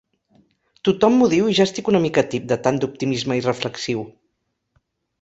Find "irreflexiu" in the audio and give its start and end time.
3.45-4.07